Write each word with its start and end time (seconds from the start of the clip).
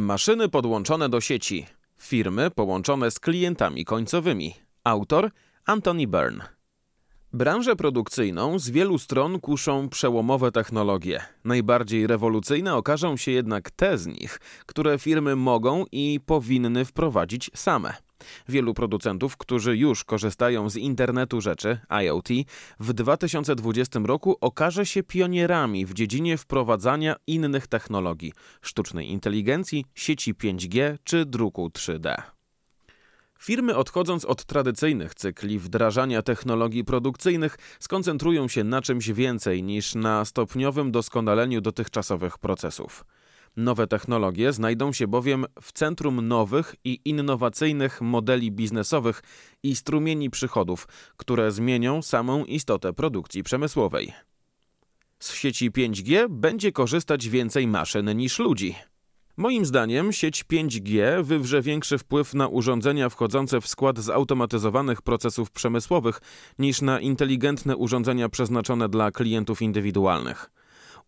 Maszyny 0.00 0.48
podłączone 0.48 1.08
do 1.08 1.20
sieci. 1.20 1.66
Firmy 1.98 2.50
połączone 2.50 3.10
z 3.10 3.20
klientami 3.20 3.84
końcowymi. 3.84 4.54
Autor 4.84 5.30
Anthony 5.66 6.06
Byrne. 6.06 6.44
Branżę 7.32 7.76
produkcyjną 7.76 8.58
z 8.58 8.70
wielu 8.70 8.98
stron 8.98 9.40
kuszą 9.40 9.88
przełomowe 9.88 10.52
technologie. 10.52 11.22
Najbardziej 11.44 12.06
rewolucyjne 12.06 12.74
okażą 12.74 13.16
się 13.16 13.30
jednak 13.30 13.70
te 13.70 13.98
z 13.98 14.06
nich, 14.06 14.40
które 14.66 14.98
firmy 14.98 15.36
mogą 15.36 15.84
i 15.92 16.20
powinny 16.26 16.84
wprowadzić 16.84 17.50
same. 17.54 17.94
Wielu 18.48 18.74
producentów, 18.74 19.36
którzy 19.36 19.76
już 19.76 20.04
korzystają 20.04 20.70
z 20.70 20.76
internetu 20.76 21.40
rzeczy 21.40 21.78
IoT, 22.04 22.28
w 22.80 22.92
2020 22.92 24.00
roku 24.04 24.36
okaże 24.40 24.86
się 24.86 25.02
pionierami 25.02 25.86
w 25.86 25.94
dziedzinie 25.94 26.38
wprowadzania 26.38 27.16
innych 27.26 27.66
technologii 27.66 28.32
sztucznej 28.62 29.10
inteligencji, 29.10 29.84
sieci 29.94 30.34
5G 30.34 30.98
czy 31.04 31.26
druku 31.26 31.68
3D. 31.68 32.22
Firmy 33.40 33.76
odchodząc 33.76 34.24
od 34.24 34.44
tradycyjnych 34.44 35.14
cykli 35.14 35.58
wdrażania 35.58 36.22
technologii 36.22 36.84
produkcyjnych 36.84 37.58
skoncentrują 37.80 38.48
się 38.48 38.64
na 38.64 38.82
czymś 38.82 39.10
więcej 39.10 39.62
niż 39.62 39.94
na 39.94 40.24
stopniowym 40.24 40.92
doskonaleniu 40.92 41.60
dotychczasowych 41.60 42.38
procesów. 42.38 43.04
Nowe 43.56 43.86
technologie 43.86 44.52
znajdą 44.52 44.92
się 44.92 45.08
bowiem 45.08 45.46
w 45.62 45.72
centrum 45.72 46.28
nowych 46.28 46.74
i 46.84 47.00
innowacyjnych 47.04 48.00
modeli 48.00 48.52
biznesowych 48.52 49.22
i 49.62 49.76
strumieni 49.76 50.30
przychodów, 50.30 50.88
które 51.16 51.52
zmienią 51.52 52.02
samą 52.02 52.44
istotę 52.44 52.92
produkcji 52.92 53.42
przemysłowej. 53.42 54.12
Z 55.18 55.34
sieci 55.34 55.70
5G 55.70 56.28
będzie 56.28 56.72
korzystać 56.72 57.28
więcej 57.28 57.66
maszyn 57.66 58.16
niż 58.16 58.38
ludzi. 58.38 58.74
Moim 59.36 59.66
zdaniem 59.66 60.12
sieć 60.12 60.44
5G 60.44 61.22
wywrze 61.24 61.62
większy 61.62 61.98
wpływ 61.98 62.34
na 62.34 62.48
urządzenia 62.48 63.08
wchodzące 63.08 63.60
w 63.60 63.68
skład 63.68 63.98
zautomatyzowanych 63.98 65.02
procesów 65.02 65.50
przemysłowych 65.50 66.20
niż 66.58 66.82
na 66.82 67.00
inteligentne 67.00 67.76
urządzenia 67.76 68.28
przeznaczone 68.28 68.88
dla 68.88 69.10
klientów 69.10 69.62
indywidualnych 69.62 70.50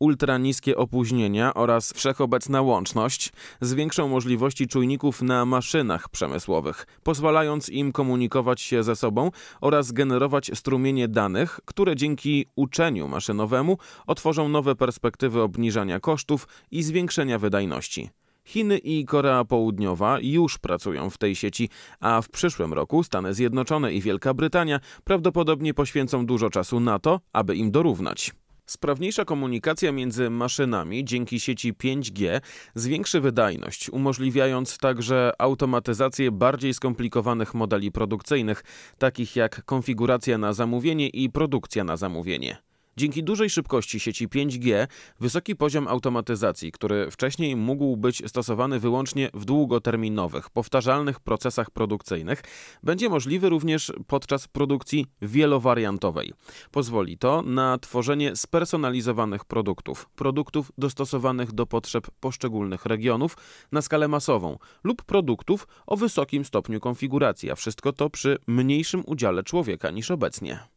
ultraniskie 0.02 0.76
opóźnienia 0.76 1.54
oraz 1.54 1.92
wszechobecna 1.92 2.62
łączność 2.62 3.32
zwiększą 3.60 4.08
możliwości 4.08 4.66
czujników 4.66 5.22
na 5.22 5.44
maszynach 5.44 6.08
przemysłowych, 6.08 6.86
pozwalając 7.02 7.68
im 7.68 7.92
komunikować 7.92 8.60
się 8.60 8.82
ze 8.82 8.96
sobą 8.96 9.30
oraz 9.60 9.92
generować 9.92 10.50
strumienie 10.54 11.08
danych, 11.08 11.60
które 11.64 11.96
dzięki 11.96 12.46
uczeniu 12.56 13.08
maszynowemu 13.08 13.78
otworzą 14.06 14.48
nowe 14.48 14.74
perspektywy 14.74 15.42
obniżania 15.42 16.00
kosztów 16.00 16.48
i 16.70 16.82
zwiększenia 16.82 17.38
wydajności. 17.38 18.10
Chiny 18.44 18.78
i 18.78 19.04
Korea 19.04 19.44
Południowa 19.44 20.18
już 20.22 20.58
pracują 20.58 21.10
w 21.10 21.18
tej 21.18 21.34
sieci, 21.34 21.68
a 22.00 22.22
w 22.22 22.28
przyszłym 22.28 22.72
roku 22.72 23.02
Stany 23.02 23.34
Zjednoczone 23.34 23.94
i 23.94 24.00
Wielka 24.00 24.34
Brytania 24.34 24.80
prawdopodobnie 25.04 25.74
poświęcą 25.74 26.26
dużo 26.26 26.50
czasu 26.50 26.80
na 26.80 26.98
to, 26.98 27.20
aby 27.32 27.56
im 27.56 27.70
dorównać. 27.70 28.41
Sprawniejsza 28.66 29.24
komunikacja 29.24 29.92
między 29.92 30.30
maszynami 30.30 31.04
dzięki 31.04 31.40
sieci 31.40 31.74
5G 31.74 32.40
zwiększy 32.74 33.20
wydajność, 33.20 33.90
umożliwiając 33.90 34.78
także 34.78 35.32
automatyzację 35.38 36.30
bardziej 36.30 36.74
skomplikowanych 36.74 37.54
modeli 37.54 37.92
produkcyjnych, 37.92 38.64
takich 38.98 39.36
jak 39.36 39.64
konfiguracja 39.64 40.38
na 40.38 40.52
zamówienie 40.52 41.08
i 41.08 41.30
produkcja 41.30 41.84
na 41.84 41.96
zamówienie. 41.96 42.71
Dzięki 42.96 43.24
dużej 43.24 43.50
szybkości 43.50 44.00
sieci 44.00 44.28
5G, 44.28 44.86
wysoki 45.20 45.56
poziom 45.56 45.88
automatyzacji, 45.88 46.72
który 46.72 47.10
wcześniej 47.10 47.56
mógł 47.56 47.96
być 47.96 48.22
stosowany 48.26 48.80
wyłącznie 48.80 49.30
w 49.34 49.44
długoterminowych, 49.44 50.50
powtarzalnych 50.50 51.20
procesach 51.20 51.70
produkcyjnych, 51.70 52.42
będzie 52.82 53.08
możliwy 53.08 53.48
również 53.48 53.92
podczas 54.06 54.48
produkcji 54.48 55.06
wielowariantowej. 55.22 56.32
Pozwoli 56.70 57.18
to 57.18 57.42
na 57.42 57.78
tworzenie 57.78 58.36
spersonalizowanych 58.36 59.44
produktów, 59.44 60.08
produktów 60.16 60.72
dostosowanych 60.78 61.52
do 61.52 61.66
potrzeb 61.66 62.06
poszczególnych 62.20 62.86
regionów 62.86 63.36
na 63.72 63.82
skalę 63.82 64.08
masową 64.08 64.58
lub 64.84 65.02
produktów 65.02 65.68
o 65.86 65.96
wysokim 65.96 66.44
stopniu 66.44 66.80
konfiguracji, 66.80 67.50
a 67.50 67.54
wszystko 67.54 67.92
to 67.92 68.10
przy 68.10 68.38
mniejszym 68.46 69.02
udziale 69.06 69.42
człowieka 69.42 69.90
niż 69.90 70.10
obecnie. 70.10 70.71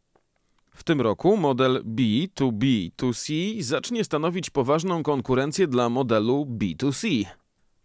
W 0.75 0.83
tym 0.83 1.01
roku 1.01 1.37
model 1.37 1.83
B2B2C 1.83 3.61
zacznie 3.61 4.03
stanowić 4.03 4.49
poważną 4.49 5.03
konkurencję 5.03 5.67
dla 5.67 5.89
modelu 5.89 6.47
B2C. 6.49 7.25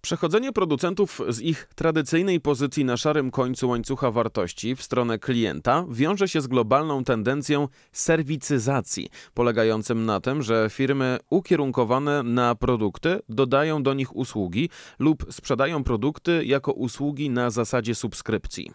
Przechodzenie 0.03 0.53
producentów 0.53 1.21
z 1.29 1.41
ich 1.41 1.69
tradycyjnej 1.75 2.41
pozycji 2.41 2.85
na 2.85 2.97
szarym 2.97 3.31
końcu 3.31 3.69
łańcucha 3.69 4.11
wartości 4.11 4.77
w 4.77 4.83
stronę 4.83 5.19
klienta 5.19 5.85
wiąże 5.91 6.29
się 6.29 6.41
z 6.41 6.47
globalną 6.47 7.05
tendencją 7.05 7.69
serwicyzacji, 7.93 9.09
polegającym 9.35 10.07
na 10.07 10.21
tym, 10.21 10.43
że 10.43 10.69
firmy 10.71 11.19
ukierunkowane 11.31 12.23
na 12.23 12.55
produkty 12.55 13.21
dodają 13.29 13.83
do 13.83 13.95
nich 13.95 14.17
usługi 14.17 14.71
lub 14.99 15.27
sprzedają 15.31 15.85
produkty 15.85 16.45
jako 16.45 16.73
usługi 16.73 17.31
na 17.31 17.51
zasadzie 17.51 17.95
subskrypcji. 17.95 18.71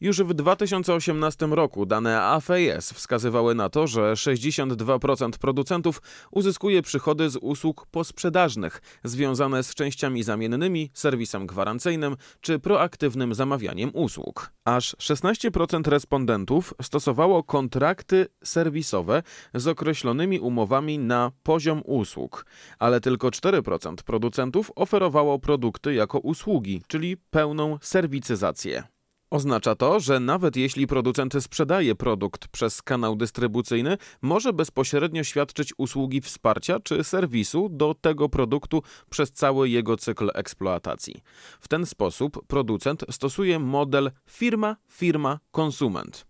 Już 0.00 0.22
w 0.22 0.34
2018 0.34 1.46
roku 1.46 1.86
dane 1.86 2.22
AFS 2.22 2.92
wskazywały 2.92 3.54
na 3.54 3.68
to, 3.68 3.86
że 3.86 4.12
62% 4.12 5.30
producentów 5.38 6.02
uzyskuje 6.30 6.82
przychody 6.82 7.30
z 7.30 7.36
usług 7.36 7.86
posprzedażnych 7.86 8.82
związane 9.04 9.62
z 9.62 9.74
częściami 9.74 10.22
zamiennymi, 10.22 10.90
serwisem 10.94 11.46
gwarancyjnym 11.46 12.16
czy 12.40 12.58
proaktywnym 12.58 13.34
zamawianiem 13.34 13.90
usług. 13.94 14.52
Aż 14.64 14.96
16% 14.96 15.88
respondentów 15.88 16.74
stosowało 16.82 17.42
kontrakty 17.42 18.26
serwisowe 18.44 19.22
z 19.54 19.66
określonymi 19.66 20.40
umowami 20.40 20.98
na 20.98 21.32
poziom 21.42 21.82
usług, 21.84 22.46
ale 22.78 23.00
tylko 23.00 23.28
4% 23.28 23.94
producentów 23.94 24.72
oferowało 24.76 25.38
produkty 25.38 25.94
jako 25.94 26.18
usługi, 26.18 26.82
czyli 26.88 27.16
pełną 27.16 27.78
serwicyzację. 27.82 28.99
Oznacza 29.30 29.74
to, 29.74 30.00
że 30.00 30.20
nawet 30.20 30.56
jeśli 30.56 30.86
producent 30.86 31.34
sprzedaje 31.40 31.94
produkt 31.94 32.48
przez 32.48 32.82
kanał 32.82 33.16
dystrybucyjny, 33.16 33.96
może 34.22 34.52
bezpośrednio 34.52 35.24
świadczyć 35.24 35.74
usługi 35.76 36.20
wsparcia 36.20 36.80
czy 36.80 37.04
serwisu 37.04 37.68
do 37.68 37.94
tego 37.94 38.28
produktu 38.28 38.82
przez 39.10 39.32
cały 39.32 39.68
jego 39.68 39.96
cykl 39.96 40.30
eksploatacji. 40.34 41.22
W 41.60 41.68
ten 41.68 41.86
sposób 41.86 42.46
producent 42.46 43.04
stosuje 43.10 43.58
model 43.58 44.10
firma-firma-konsument. 44.30 46.26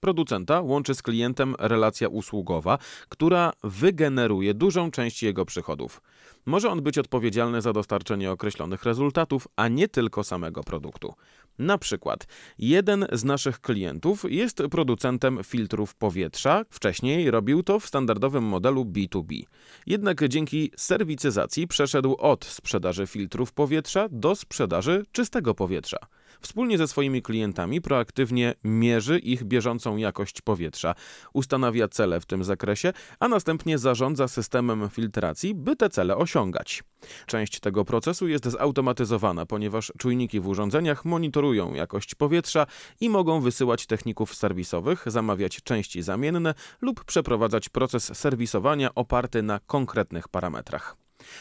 Producenta 0.00 0.60
łączy 0.60 0.94
z 0.94 1.02
klientem 1.02 1.54
relacja 1.58 2.08
usługowa, 2.08 2.78
która 3.08 3.52
wygeneruje 3.62 4.54
dużą 4.54 4.90
część 4.90 5.22
jego 5.22 5.44
przychodów. 5.44 6.00
Może 6.46 6.70
on 6.70 6.82
być 6.82 6.98
odpowiedzialny 6.98 7.62
za 7.62 7.72
dostarczenie 7.72 8.30
określonych 8.30 8.84
rezultatów, 8.84 9.48
a 9.56 9.68
nie 9.68 9.88
tylko 9.88 10.24
samego 10.24 10.64
produktu. 10.64 11.14
Na 11.58 11.78
przykład, 11.78 12.26
jeden 12.58 13.06
z 13.12 13.24
naszych 13.24 13.60
klientów 13.60 14.24
jest 14.28 14.62
producentem 14.70 15.38
filtrów 15.44 15.94
powietrza, 15.94 16.64
wcześniej 16.70 17.30
robił 17.30 17.62
to 17.62 17.80
w 17.80 17.86
standardowym 17.86 18.44
modelu 18.44 18.84
B2B. 18.84 19.42
Jednak 19.86 20.28
dzięki 20.28 20.70
serwicyzacji 20.76 21.66
przeszedł 21.66 22.16
od 22.18 22.44
sprzedaży 22.44 23.06
filtrów 23.06 23.52
powietrza 23.52 24.08
do 24.10 24.34
sprzedaży 24.34 25.02
czystego 25.12 25.54
powietrza. 25.54 25.98
Wspólnie 26.40 26.78
ze 26.78 26.88
swoimi 26.88 27.22
klientami 27.22 27.80
proaktywnie 27.80 28.54
mierzy 28.64 29.18
ich 29.18 29.44
bieżącą 29.44 29.96
jakość 29.96 30.40
powietrza, 30.40 30.94
ustanawia 31.32 31.88
cele 31.88 32.20
w 32.20 32.26
tym 32.26 32.44
zakresie, 32.44 32.92
a 33.20 33.28
następnie 33.28 33.78
zarządza 33.78 34.28
systemem 34.28 34.88
filtracji, 34.90 35.54
by 35.54 35.76
te 35.76 35.88
osiągać. 36.16 36.82
Część 37.26 37.60
tego 37.60 37.84
procesu 37.84 38.28
jest 38.28 38.44
zautomatyzowana, 38.44 39.46
ponieważ 39.46 39.92
czujniki 39.98 40.40
w 40.40 40.48
urządzeniach 40.48 41.04
monitorują 41.04 41.74
jakość 41.74 42.14
powietrza 42.14 42.66
i 43.00 43.10
mogą 43.10 43.40
wysyłać 43.40 43.86
techników 43.86 44.34
serwisowych, 44.34 45.04
zamawiać 45.06 45.62
części 45.62 46.02
zamienne 46.02 46.54
lub 46.80 47.04
przeprowadzać 47.04 47.68
proces 47.68 48.18
serwisowania 48.18 48.94
oparty 48.94 49.42
na 49.42 49.60
konkretnych 49.60 50.28
parametrach. 50.28 50.96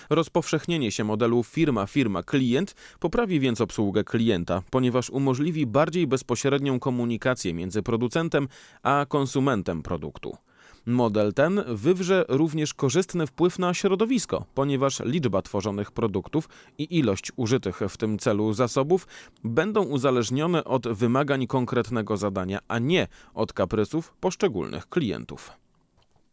Rozpowszechnienie 0.09 0.91
się 0.91 1.03
modelu 1.03 1.43
firma-firma-klient 1.43 2.75
poprawi 2.99 3.39
więc 3.39 3.61
obsługę 3.61 4.03
klienta, 4.03 4.61
ponieważ 4.69 5.09
umożliwi 5.09 5.65
bardziej 5.65 6.07
bezpośrednią 6.07 6.79
komunikację 6.79 7.53
między 7.53 7.83
producentem 7.83 8.47
a 8.83 9.05
konsumentem 9.09 9.83
produktu. 9.83 10.37
Model 10.85 11.33
ten 11.33 11.63
wywrze 11.67 12.25
również 12.27 12.73
korzystny 12.73 13.27
wpływ 13.27 13.59
na 13.59 13.73
środowisko, 13.73 14.45
ponieważ 14.53 14.99
liczba 14.99 15.41
tworzonych 15.41 15.91
produktów 15.91 16.49
i 16.77 16.97
ilość 16.97 17.31
użytych 17.35 17.79
w 17.89 17.97
tym 17.97 18.19
celu 18.19 18.53
zasobów 18.53 19.07
będą 19.43 19.83
uzależnione 19.83 20.63
od 20.63 20.87
wymagań 20.87 21.47
konkretnego 21.47 22.17
zadania, 22.17 22.59
a 22.67 22.79
nie 22.79 23.07
od 23.33 23.53
kaprysów 23.53 24.13
poszczególnych 24.19 24.89
klientów. 24.89 25.51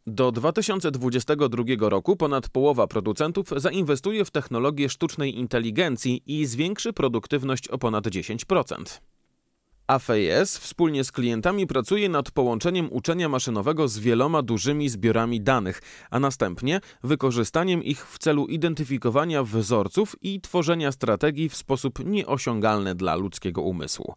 Do 0.07 0.33
2022 0.33 1.65
roku 1.81 2.17
ponad 2.17 2.49
połowa 2.49 2.87
producentów 2.87 3.49
zainwestuje 3.57 4.25
w 4.25 4.31
technologię 4.31 4.89
sztucznej 4.89 5.39
inteligencji 5.39 6.23
i 6.27 6.47
zwiększy 6.47 6.93
produktywność 6.93 7.69
o 7.69 7.79
ponad 7.79 8.07
10%. 8.07 9.01
AFS 9.91 10.59
wspólnie 10.59 11.05
z 11.05 11.13
klientami 11.13 11.67
pracuje 11.67 12.09
nad 12.09 12.31
połączeniem 12.31 12.89
uczenia 12.93 13.29
maszynowego 13.29 13.89
z 13.89 13.99
wieloma 13.99 14.43
dużymi 14.43 14.89
zbiorami 14.89 15.41
danych, 15.41 15.83
a 16.11 16.21
następnie 16.21 16.81
wykorzystaniem 17.03 17.85
ich 17.85 18.07
w 18.07 18.19
celu 18.19 18.47
identyfikowania 18.47 19.45
wzorców 19.45 20.17
i 20.23 20.41
tworzenia 20.41 20.93
strategii 20.93 21.49
w 21.49 21.57
sposób 21.57 22.05
nieosiągalny 22.05 22.95
dla 22.95 23.15
ludzkiego 23.15 23.63
umysłu. 23.63 24.15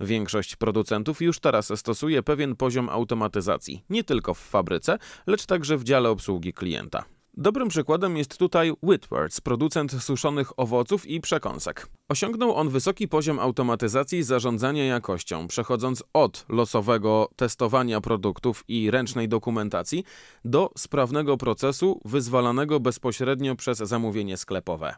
Większość 0.00 0.56
producentów 0.56 1.22
już 1.22 1.40
teraz 1.40 1.72
stosuje 1.78 2.22
pewien 2.22 2.56
poziom 2.56 2.88
automatyzacji, 2.88 3.84
nie 3.90 4.04
tylko 4.04 4.34
w 4.34 4.38
fabryce, 4.38 4.98
lecz 5.26 5.46
także 5.46 5.76
w 5.76 5.84
dziale 5.84 6.10
obsługi 6.10 6.52
klienta. 6.52 7.15
Dobrym 7.38 7.68
przykładem 7.68 8.16
jest 8.16 8.38
tutaj 8.38 8.72
Whitworth, 8.82 9.40
producent 9.40 10.02
suszonych 10.02 10.58
owoców 10.60 11.06
i 11.06 11.20
przekąsek. 11.20 11.88
Osiągnął 12.08 12.54
on 12.54 12.68
wysoki 12.68 13.08
poziom 13.08 13.38
automatyzacji 13.38 14.22
zarządzania 14.22 14.84
jakością, 14.84 15.48
przechodząc 15.48 16.04
od 16.12 16.46
losowego 16.48 17.28
testowania 17.36 18.00
produktów 18.00 18.64
i 18.68 18.90
ręcznej 18.90 19.28
dokumentacji 19.28 20.04
do 20.44 20.70
sprawnego 20.78 21.36
procesu 21.36 22.00
wyzwalanego 22.04 22.80
bezpośrednio 22.80 23.56
przez 23.56 23.78
zamówienie 23.78 24.36
sklepowe. 24.36 24.94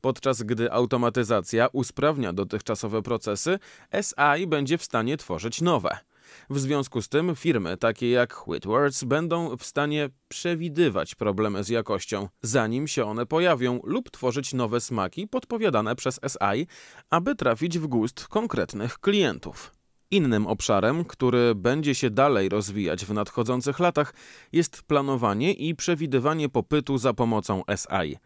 Podczas 0.00 0.42
gdy 0.42 0.72
automatyzacja 0.72 1.68
usprawnia 1.72 2.32
dotychczasowe 2.32 3.02
procesy, 3.02 3.58
SI 4.02 4.46
będzie 4.46 4.78
w 4.78 4.84
stanie 4.84 5.16
tworzyć 5.16 5.60
nowe. 5.60 5.98
W 6.50 6.58
związku 6.58 7.02
z 7.02 7.08
tym 7.08 7.36
firmy 7.36 7.76
takie 7.76 8.10
jak 8.10 8.48
Whitworth 8.48 9.04
będą 9.04 9.56
w 9.56 9.64
stanie 9.64 10.08
przewidywać 10.28 11.14
problemy 11.14 11.64
z 11.64 11.68
jakością, 11.68 12.28
zanim 12.42 12.88
się 12.88 13.04
one 13.04 13.26
pojawią, 13.26 13.80
lub 13.84 14.10
tworzyć 14.10 14.54
nowe 14.54 14.80
smaki 14.80 15.28
podpowiadane 15.28 15.96
przez 15.96 16.20
SI, 16.28 16.66
aby 17.10 17.34
trafić 17.34 17.78
w 17.78 17.86
gust 17.86 18.28
konkretnych 18.28 18.98
klientów. 18.98 19.72
Innym 20.10 20.46
obszarem, 20.46 21.04
który 21.04 21.54
będzie 21.54 21.94
się 21.94 22.10
dalej 22.10 22.48
rozwijać 22.48 23.04
w 23.04 23.12
nadchodzących 23.12 23.78
latach, 23.78 24.14
jest 24.52 24.82
planowanie 24.82 25.52
i 25.52 25.74
przewidywanie 25.74 26.48
popytu 26.48 26.98
za 26.98 27.14
pomocą 27.14 27.62
SI. 27.76 28.16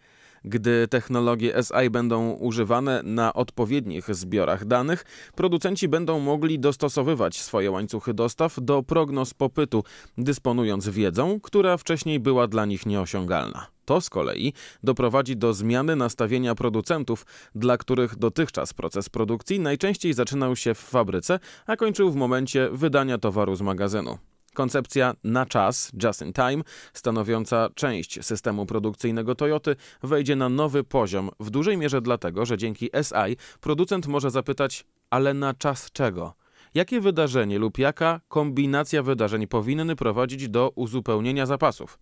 Gdy 0.44 0.88
technologie 0.88 1.55
SI 1.62 1.91
będą 1.91 2.31
używane 2.31 3.00
na 3.05 3.32
odpowiednich 3.32 4.14
zbiorach 4.14 4.64
danych, 4.64 5.05
producenci 5.35 5.88
będą 5.88 6.20
mogli 6.20 6.58
dostosowywać 6.58 7.41
swoje 7.41 7.70
łańcuchy 7.70 8.14
dostaw 8.14 8.56
do 8.61 8.82
prognoz 8.82 9.35
popytu, 9.35 9.85
dysponując 10.19 10.88
wiedzą, 10.88 11.41
która 11.41 11.76
wcześniej 11.76 12.20
była 12.20 12.46
dla 12.46 12.64
nich 12.64 12.87
nieosiągalna. 12.87 13.67
To 13.85 14.00
z 14.00 14.11
kolei 14.11 14.52
doprowadzi 14.82 15.37
do 15.37 15.55
zmiany 15.55 15.96
nastawienia 15.96 16.55
producentów, 16.55 17.26
dla 17.55 17.76
których 17.76 18.17
dotychczas 18.17 18.73
proces 18.73 19.08
produkcji 19.08 19.61
najczęściej 19.61 20.12
zaczynał 20.12 20.56
się 20.56 20.75
w 20.75 20.79
fabryce, 20.79 21.38
a 21.67 21.76
kończył 21.76 22.11
w 22.11 22.17
momencie 22.17 22.69
wydania 22.73 23.19
towaru 23.19 23.56
z 23.56 23.62
magazynu. 23.62 24.19
Koncepcja 24.54 25.14
na 25.24 25.46
czas, 25.46 25.92
just 26.02 26.22
in 26.22 26.32
time, 26.32 26.62
stanowiąca 26.92 27.68
część 27.74 28.24
systemu 28.24 28.66
produkcyjnego 28.66 29.34
Toyoty, 29.34 29.76
wejdzie 30.02 30.36
na 30.36 30.48
nowy 30.48 30.84
poziom, 30.84 31.30
w 31.40 31.50
dużej 31.50 31.76
mierze 31.76 32.00
dlatego, 32.00 32.46
że 32.46 32.58
dzięki 32.58 32.90
SI 33.02 33.36
producent 33.60 34.06
może 34.06 34.30
zapytać, 34.30 34.84
ale 35.10 35.34
na 35.34 35.54
czas 35.54 35.90
czego? 35.92 36.34
Jakie 36.74 37.00
wydarzenie 37.00 37.58
lub 37.58 37.78
jaka 37.78 38.20
kombinacja 38.28 39.02
wydarzeń 39.02 39.46
powinny 39.46 39.96
prowadzić 39.96 40.48
do 40.48 40.72
uzupełnienia 40.74 41.46
zapasów? 41.46 41.98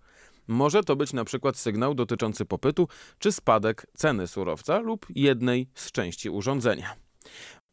Może 0.49 0.83
to 0.83 0.97
być 0.97 1.13
na 1.13 1.25
przykład 1.25 1.57
sygnał 1.57 1.95
dotyczący 1.95 2.45
popytu 2.45 2.89
czy 3.19 3.33
spadek 3.33 3.87
ceny 3.95 4.27
surowca 4.27 4.79
lub 4.79 5.07
jednej 5.15 5.69
z 5.75 5.93
części 5.93 6.31
urządzenia. 6.31 6.95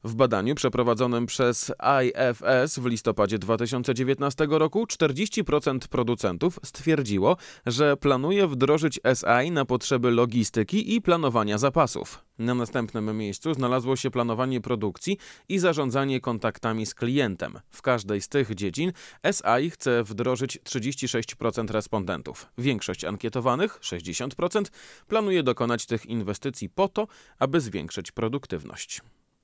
W 0.04 0.16
badaniu 0.16 0.56
przeprowadzonym 0.56 1.26
przez 1.26 1.72
IFS 2.04 2.80
w 2.80 2.86
listopadzie 2.86 3.40
2019 3.40 4.48
roku 4.50 4.86
40% 4.86 5.88
producentów 5.88 6.60
stwierdziło, 6.64 7.38
że 7.66 7.98
planuje 7.98 8.48
wdrożyć 8.48 9.00
SI 9.14 9.52
na 9.52 9.66
potrzeby 9.66 10.12
logistyki 10.12 10.96
i 10.96 11.02
planowania 11.02 11.58
zapasów. 11.58 12.24
Na 12.38 12.54
następnym 12.54 13.18
miejscu 13.18 13.54
znalazło 13.54 13.96
się 13.96 14.12
planowanie 14.12 14.62
produkcji 14.62 15.18
i 15.50 15.60
zarządzanie 15.60 16.22
kontaktami 16.22 16.86
z 16.86 16.94
klientem. 16.94 17.60
W 17.70 17.82
każdej 17.82 18.22
z 18.22 18.30
tych 18.30 18.56
dziedzin 18.56 18.92
SI 19.32 19.70
chce 19.70 20.04
wdrożyć 20.04 20.60
36% 20.60 21.72
respondentów. 21.72 22.46
Większość 22.58 23.06
ankietowanych, 23.06 23.80
60%, 23.80 24.64
planuje 25.08 25.44
dokonać 25.44 25.86
tych 25.86 26.06
inwestycji 26.06 26.70
po 26.70 26.88
to, 26.88 27.08
aby 27.40 27.62
zwiększyć 27.62 28.12
produktywność. 28.12 29.02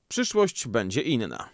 Przyszłość 0.08 0.68
będzie 0.68 1.02
inna. 1.02 1.50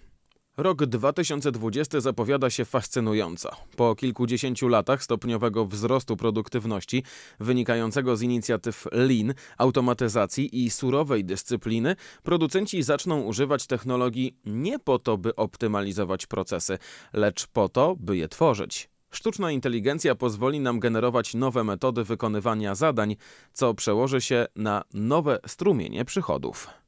Rok 0.57 0.85
2020 0.85 1.99
zapowiada 1.99 2.49
się 2.49 2.65
fascynująco. 2.65 3.49
Po 3.75 3.95
kilkudziesięciu 3.95 4.67
latach 4.67 5.03
stopniowego 5.03 5.65
wzrostu 5.65 6.17
produktywności 6.17 7.03
wynikającego 7.39 8.17
z 8.17 8.21
inicjatyw 8.21 8.87
Lean, 8.91 9.33
automatyzacji 9.57 10.63
i 10.65 10.69
surowej 10.69 11.25
dyscypliny, 11.25 11.95
producenci 12.23 12.83
zaczną 12.83 13.21
używać 13.21 13.67
technologii 13.67 14.37
nie 14.45 14.79
po 14.79 14.99
to, 14.99 15.17
by 15.17 15.35
optymalizować 15.35 16.27
procesy, 16.27 16.77
lecz 17.13 17.47
po 17.47 17.69
to, 17.69 17.95
by 17.99 18.17
je 18.17 18.27
tworzyć. 18.27 18.89
Sztuczna 19.11 19.51
inteligencja 19.51 20.15
pozwoli 20.15 20.59
nam 20.59 20.79
generować 20.79 21.33
nowe 21.33 21.63
metody 21.63 22.03
wykonywania 22.03 22.75
zadań, 22.75 23.15
co 23.53 23.73
przełoży 23.73 24.21
się 24.21 24.45
na 24.55 24.83
nowe 24.93 25.39
strumienie 25.47 26.05
przychodów. 26.05 26.80